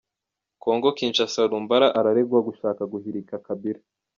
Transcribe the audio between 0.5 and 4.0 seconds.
kongo Kinshasa Lumbala araregwa gushaka guhirika Kabila